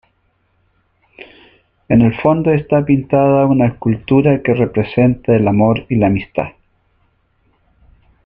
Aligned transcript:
En 1.87 2.01
el 2.01 2.15
fondo 2.21 2.51
está 2.51 2.83
pintada 2.83 3.45
una 3.45 3.67
escultura 3.67 4.41
que 4.43 4.55
representa 4.55 5.35
el 5.35 5.47
amor 5.47 5.85
y 5.89 5.95
la 5.97 6.07
amistad. 6.07 6.53